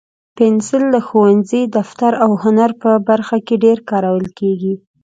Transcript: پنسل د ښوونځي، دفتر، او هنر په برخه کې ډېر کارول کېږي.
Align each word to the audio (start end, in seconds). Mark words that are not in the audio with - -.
پنسل 0.37 0.83
د 0.95 0.97
ښوونځي، 1.07 1.61
دفتر، 1.77 2.11
او 2.23 2.31
هنر 2.43 2.71
په 2.81 2.91
برخه 3.09 3.37
کې 3.45 3.55
ډېر 3.63 3.77
کارول 3.89 4.25
کېږي. 4.39 4.73